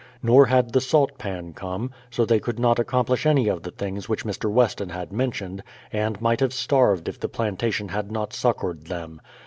[0.23, 4.09] Nor had the salt pan come; so they could not accomplish any of the things
[4.09, 4.49] which Mr.
[4.51, 5.61] Weston had mentioned,
[5.93, 9.21] and might have starved if the plantation had not succoured them.